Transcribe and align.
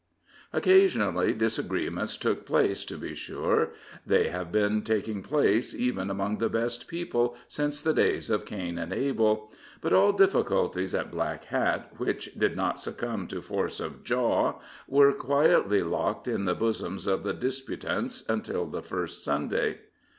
Occasional 0.51 1.31
disagreements 1.33 2.17
took 2.17 2.43
place, 2.43 2.85
to 2.85 2.97
be 2.97 3.13
sure 3.13 3.69
they 4.03 4.29
have 4.29 4.51
been 4.51 4.81
taking 4.81 5.21
place, 5.21 5.75
even 5.75 6.09
among 6.09 6.39
the 6.39 6.49
best 6.49 6.87
people, 6.87 7.35
since 7.47 7.83
the 7.83 7.93
days 7.93 8.31
of 8.31 8.43
Cain 8.43 8.79
and 8.79 8.91
Abel; 8.91 9.51
but 9.79 9.93
all 9.93 10.11
difficulties 10.11 10.95
at 10.95 11.11
Black 11.11 11.43
Hat 11.45 11.91
which 11.97 12.33
did 12.33 12.55
not 12.57 12.79
succumb 12.79 13.27
to 13.27 13.43
force 13.43 13.79
of 13.79 14.03
jaw 14.03 14.55
were 14.87 15.13
quietly 15.13 15.83
locked 15.83 16.27
in 16.27 16.45
the 16.45 16.55
bosoms 16.55 17.05
of 17.05 17.21
the 17.21 17.33
disputants 17.33 18.23
until 18.27 18.65
the 18.65 18.81
first 18.81 19.23
Sunday. 19.23 19.81